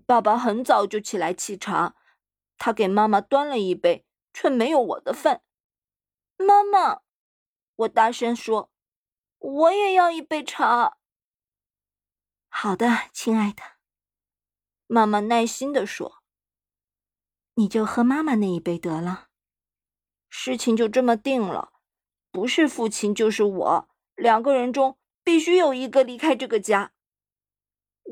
[0.00, 1.94] 爸爸很早就起来沏茶，
[2.56, 5.42] 他给妈妈端了一杯，却没有我的份。
[6.36, 7.02] 妈妈，
[7.76, 8.70] 我大声说
[9.38, 10.96] ：“我也要一杯茶。”
[12.48, 13.62] 好的，亲爱的，
[14.86, 16.22] 妈妈耐心地说
[17.54, 19.28] ：“你就喝妈妈那一杯得了。”
[20.30, 21.72] 事情就这么定了，
[22.32, 26.93] 不是父亲就是我，两个人中必须有一个离开这个家。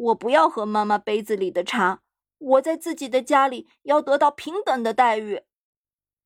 [0.03, 2.03] 我不要喝妈妈杯子里的茶，
[2.39, 5.43] 我在自己的家里要得到平等的待遇。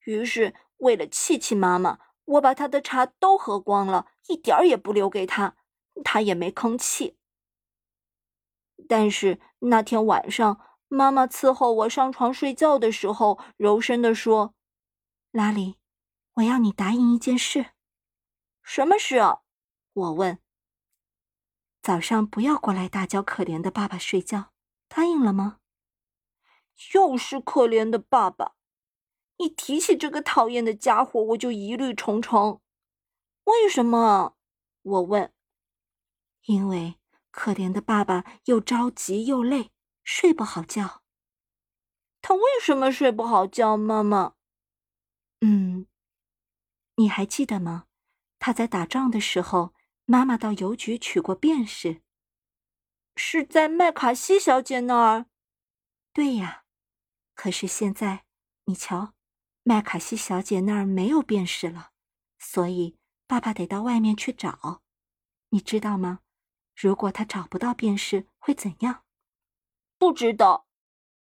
[0.05, 5.57] 于是，为了气气妈妈，我把她的茶都喝光了，一点儿也不留给她，
[6.03, 7.19] 她也没吭气。
[8.89, 14.55] 但是那天晚上，妈妈伺候我上床睡觉的时候，柔声地说
[15.33, 15.77] ：“拉里。”
[16.37, 17.67] 我要你答应一件事，
[18.63, 19.41] 什么事啊？
[19.93, 20.39] 我问。
[21.87, 24.51] 早上不要过来大叫可怜的爸爸睡觉，
[24.89, 25.61] 答应了吗？
[26.95, 28.57] 又是可怜的爸爸，
[29.37, 32.61] 一提起这个讨厌的家伙，我就疑虑重重。
[33.45, 34.35] 为什么？
[34.83, 35.33] 我问。
[36.47, 36.97] 因为
[37.31, 39.71] 可怜的爸爸又着急又累，
[40.03, 41.05] 睡不好觉。
[42.21, 43.77] 他为什么睡不好觉？
[43.77, 44.33] 妈妈。
[45.41, 45.87] 嗯。
[46.97, 47.85] 你还记得吗？
[48.41, 49.73] 他在打仗的时候，
[50.07, 52.03] 妈妈到邮局取过便士。
[53.17, 55.27] 是在麦卡锡小姐那儿。
[56.13, 56.65] 对呀，
[57.35, 58.25] 可是现在
[58.65, 59.13] 你瞧，
[59.63, 61.91] 麦卡锡小姐那儿没有便士了，
[62.39, 62.97] 所以
[63.27, 64.83] 爸爸得到外面去找。
[65.51, 66.21] 你知道吗？
[66.75, 69.05] 如果他找不到便士，会怎样？
[69.99, 70.67] 不知道。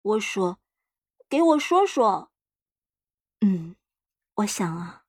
[0.02, 0.58] 我说，
[1.28, 2.32] 给我说说。
[3.40, 3.76] 嗯，
[4.36, 5.03] 我想啊。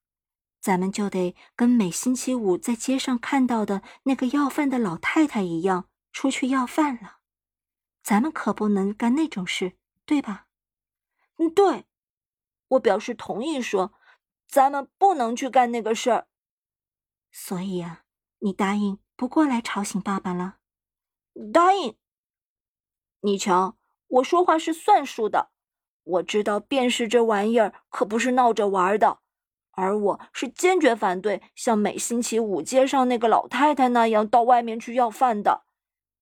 [0.65, 7.17] 咱们就得跟每星期五在街上看到的那个要饭的老太太一样，出去要饭了。
[8.01, 9.77] 咱们可不能干那种事，
[10.07, 10.47] 对吧？
[11.37, 11.85] 嗯，对。
[12.69, 13.93] 我表示同意，说
[14.47, 16.25] 咱们不能去干那个事儿。
[17.31, 18.01] 所以啊，
[18.39, 20.57] 你答应不过来吵醒爸爸了？
[21.53, 21.95] 答应。
[23.19, 23.77] 你瞧，
[24.07, 25.51] 我说话是算数的。
[26.01, 29.19] 我知道便是这玩意儿可不是闹着玩的。
[29.75, 35.63] 而我是坚决反对像每星期五街上那个老太太那样到外面去要饭的。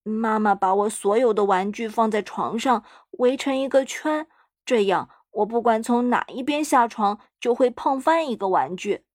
[0.04, 4.28] 妈妈把我所有的玩具放在床上，围成一个圈，
[4.66, 9.06] 这样我不管从哪一边下床，就会碰翻一个玩具。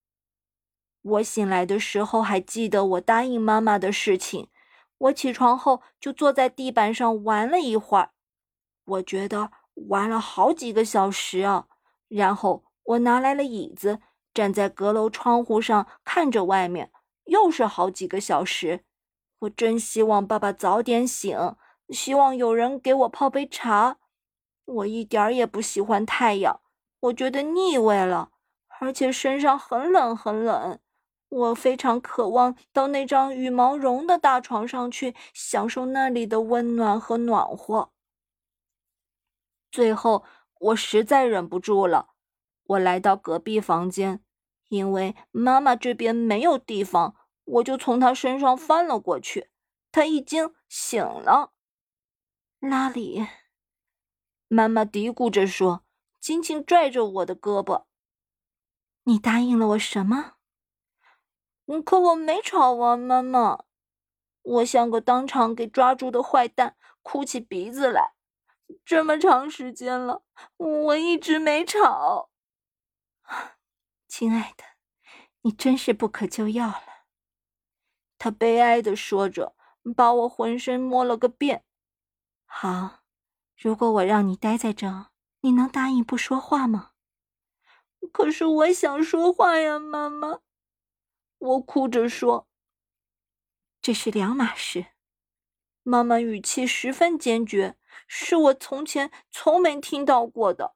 [1.02, 4.48] 我醒来的时候还记得我答应妈妈的事情。
[4.98, 8.10] 我起床后就坐在地板上玩了一会儿，
[8.84, 9.50] 我觉得
[9.88, 11.66] 玩了好几个小时啊。
[12.08, 14.00] 然后我拿来了椅子。
[14.38, 16.92] 站在阁楼窗户上看着外面，
[17.24, 18.84] 又是好几个小时。
[19.40, 21.56] 我真希望爸爸早点醒，
[21.88, 23.96] 希望有人给我泡杯茶。
[24.64, 26.60] 我一点儿也不喜欢太阳，
[27.00, 28.30] 我觉得腻味了，
[28.78, 30.78] 而且身上很冷很冷。
[31.30, 37.90] 我非常渴望到那张羽毛绒的大床上去，享受那里的温暖和暖和。
[39.72, 40.22] 最后，
[40.60, 42.10] 我实在忍不住了，
[42.68, 44.20] 我来到隔壁房间。
[44.68, 47.14] 因为妈妈这边没有地方，
[47.44, 49.50] 我就从她身上翻了过去。
[49.90, 51.52] 她已经醒了。
[52.60, 53.26] 拉里，
[54.48, 55.84] 妈妈嘀咕着说，
[56.20, 57.84] 紧紧拽着我的胳膊。
[59.04, 60.34] 你答应了我什么？
[61.84, 63.64] 可我没吵啊，妈妈。
[64.42, 68.14] 我像个当场给抓住的坏蛋，哭起鼻子来。
[68.84, 70.22] 这么长时间了，
[70.56, 72.27] 我一直没吵。
[74.08, 74.64] 亲爱的，
[75.42, 77.06] 你真是不可救药了。
[78.16, 79.54] 他悲哀的说着，
[79.94, 81.64] 把我浑身摸了个遍。
[82.46, 83.04] 好，
[83.56, 85.10] 如果我让你待在这，
[85.42, 86.92] 你能答应不说话吗？
[88.12, 90.40] 可是我想说话呀，妈妈。
[91.38, 92.48] 我哭着说
[93.80, 94.86] ：“这是两码事。”
[95.84, 100.74] 妈妈语气十分坚决，是我从前从没听到过的。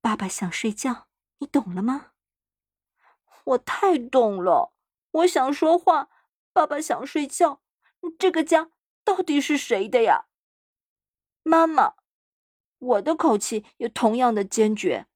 [0.00, 1.08] 爸爸想睡觉，
[1.40, 2.12] 你懂了吗？
[3.44, 4.72] 我太懂了，
[5.10, 6.08] 我想说话，
[6.52, 7.62] 爸爸想睡觉。
[8.18, 8.70] 这个家
[9.04, 10.26] 到底是谁的呀？
[11.42, 11.94] 妈妈，
[12.78, 15.06] 我的口气也同样的坚决。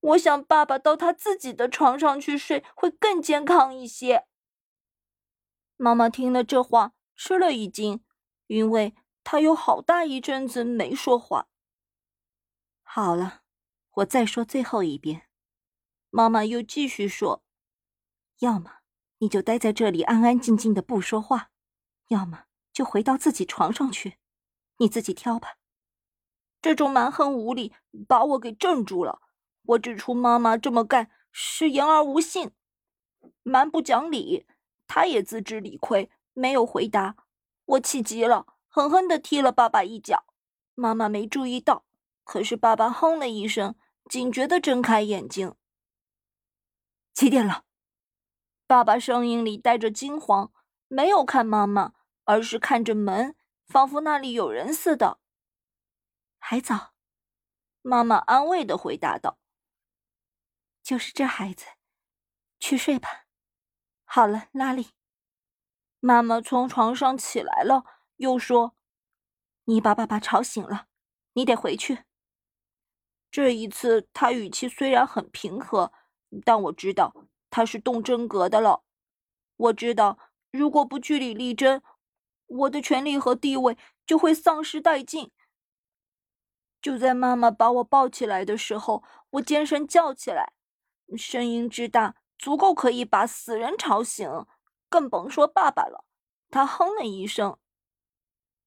[0.00, 4.26] 我想爸爸到他自己的床上去睡会更健康一些。
[5.76, 8.04] 妈妈听了这话，吃了一惊，
[8.48, 11.48] 因为她有好大一阵子没说话。
[12.82, 13.42] 好了，
[13.94, 15.28] 我再说最后一遍。
[16.16, 17.42] 妈妈又继续说。
[18.38, 18.74] 要么
[19.18, 21.50] 你就待在这里安安静静的不说话，
[22.06, 24.18] 要么就回到自己床上去，
[24.76, 25.56] 你自己挑吧。
[26.62, 27.72] 这种蛮横无理
[28.06, 29.22] 把我给镇住了。
[29.64, 32.52] 我指出妈妈这么干是言而无信，
[33.42, 34.46] 蛮不讲理。
[34.86, 37.16] 他也自知理亏，没有回答。
[37.64, 40.24] 我气急了，狠狠地踢了爸爸一脚。
[40.76, 41.84] 妈妈没注意到，
[42.22, 43.74] 可是爸爸哼了一声，
[44.08, 45.56] 警觉地睁开眼睛。
[47.14, 47.64] 几点了？
[48.66, 50.52] 爸爸声音里带着惊慌，
[50.88, 51.94] 没有看妈妈，
[52.24, 55.20] 而是看着门，仿佛那里有人似的。
[56.38, 56.92] 还早，
[57.82, 59.38] 妈妈安慰的回答道
[60.82, 61.64] ：“就是这孩子，
[62.58, 63.26] 去睡吧。”
[64.04, 64.88] 好了，拉里。
[66.00, 67.84] 妈妈从床上起来了，
[68.16, 68.74] 又说
[69.64, 70.88] ：“你把爸爸吵醒了，
[71.34, 72.04] 你得回去。”
[73.30, 75.92] 这一次，他语气虽然很平和，
[76.42, 77.14] 但我知道
[77.50, 78.82] 他是动真格的了。
[79.56, 80.18] 我知道，
[80.50, 81.82] 如果不据理力争，
[82.46, 83.76] 我的权利和地位
[84.06, 85.30] 就会丧失殆尽。
[86.82, 90.52] 就在妈妈把我抱起来的时候，我尖声叫起来，
[91.16, 94.28] 声音之大，足够可以把死人吵醒。
[94.88, 96.04] 更甭说爸爸了，
[96.50, 97.58] 他哼了一声。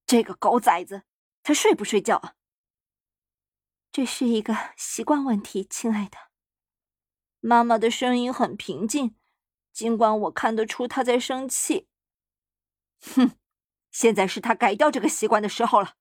[0.06, 1.04] 这个狗崽子，
[1.44, 2.34] 他睡不睡觉啊？
[3.92, 6.27] 这是一个习惯问题，亲爱的。
[7.40, 9.16] 妈妈的声音很平静，
[9.72, 11.88] 尽管我看得出她在生气。
[13.00, 13.32] 哼，
[13.92, 15.94] 现在是他改掉这个习惯的时候了。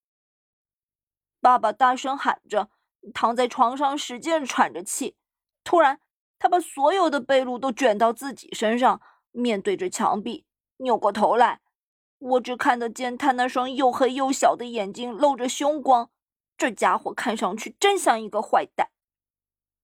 [1.40, 2.70] 爸爸大声喊着，
[3.12, 5.16] 躺在床上使劲喘着气。
[5.62, 6.00] 突然，
[6.38, 9.00] 他把所有的被褥都卷到自己身上。
[9.32, 10.46] 面对着墙壁，
[10.78, 11.60] 扭过头来，
[12.18, 16.10] 我只看得见他那双又黑又小的眼睛露着凶光。
[16.56, 18.88] 这家伙看上去真像一个坏蛋。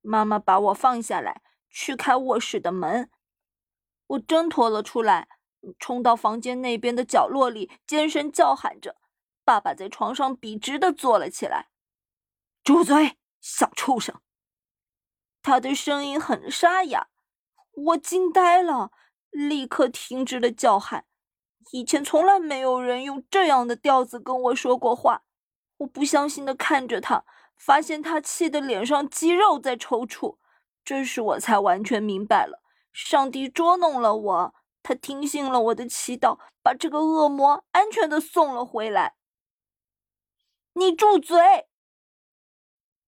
[0.03, 1.41] 妈妈把我放下来，
[1.71, 3.09] 去开卧室的门。
[4.09, 5.29] 我挣脱了出来，
[5.79, 8.97] 冲到房间那边的角落里，尖声叫喊着。
[9.45, 11.71] 爸爸在床上笔直的坐了起来。
[12.63, 14.21] 住嘴，小畜生！
[15.43, 17.09] 他的声音很沙哑，
[17.73, 18.93] 我惊呆了。
[19.31, 21.07] 立刻停止了叫喊。
[21.71, 25.25] 以前从来没有人用这样的调子跟我说过话。
[25.83, 27.25] 我不相信的看着他，
[27.57, 30.39] 发现他气得脸上肌肉在抽搐。
[30.85, 32.63] 这时我才完全明白了，
[32.93, 34.55] 上帝捉弄了我。
[34.83, 39.15] 他听信了我的祈祷，把这个恶魔安全的送了回来。
[40.75, 41.69] 你住嘴！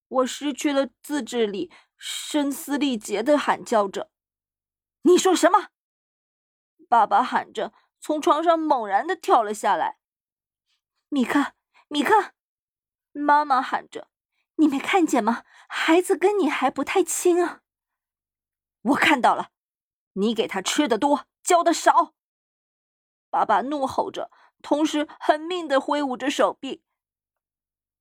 [0.07, 4.11] 我失去了自制力，声嘶力竭的喊叫着
[5.03, 5.71] ：“你说什么？”
[6.89, 9.99] 爸爸喊着，从床上猛然的跳了下来。
[11.09, 11.55] 米克，
[11.89, 12.33] 米克！
[13.17, 14.09] 妈妈喊着
[14.57, 15.45] ：“你没看见吗？
[15.69, 17.63] 孩子跟你还不太亲啊！”
[18.83, 19.51] 我看到了，
[20.15, 22.15] 你给他吃的多，教的少。
[23.31, 24.31] 爸爸怒吼着，
[24.63, 26.85] 同时狠命的挥舞着手臂。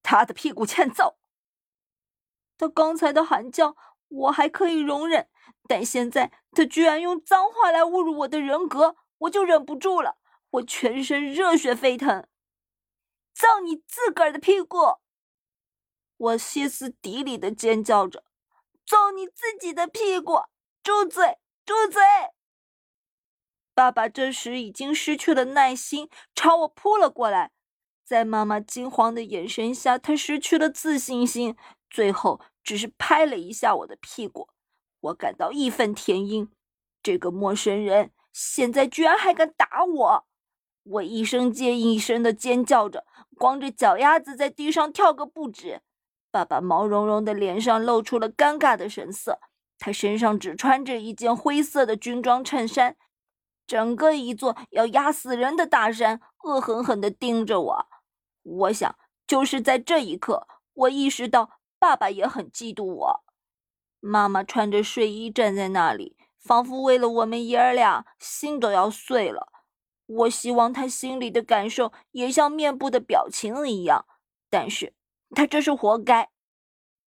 [0.02, 1.18] 他的屁股欠揍。
[2.58, 3.76] 他刚才的喊叫
[4.08, 5.30] 我还可以容忍。
[5.68, 10.18] 但现在他居然用脏话来侮辱我的人格，我就忍不住了。
[10.52, 12.28] 我全身热血沸腾，
[13.34, 14.78] 造你自个儿的屁股！
[16.18, 18.24] 我歇斯底里的尖叫着，
[18.86, 20.40] 揍你自己的屁股！
[20.82, 22.02] 住嘴，住嘴！
[23.74, 27.52] 爸爸这时已经失去了耐心，朝我扑了过来。
[28.06, 31.56] 在妈妈惊慌的眼神下，他失去了自信心，
[31.90, 34.50] 最后只是拍了一下我的屁股。
[35.00, 36.50] 我感到义愤填膺，
[37.02, 40.26] 这个陌生人现在居然还敢打我！
[40.84, 43.06] 我一声接一声的尖叫着，
[43.38, 45.82] 光着脚丫子在地上跳个不止。
[46.34, 49.40] 爸爸毛茸茸的脸上露出了尴尬的神色，
[49.78, 52.98] 他身上只穿着一件灰色的军装衬衫，
[53.68, 57.86] 整个一座要压死人的大山，恶狠狠地盯着我。
[58.42, 58.96] 我想，
[59.28, 63.24] 就是在这一刻，我意识到爸爸也很嫉妒我。
[64.00, 69.50] 妈妈穿着睡衣站在那里，仿佛为了我们爷儿俩心都要碎了。
[70.08, 74.08] 我希望她心里的感受也像面部的表情一样，
[74.50, 74.96] 但是
[75.34, 76.33] 他真是活该。